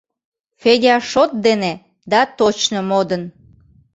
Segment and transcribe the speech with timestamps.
[0.61, 1.73] Федя шот дене
[2.11, 3.23] да точно модын.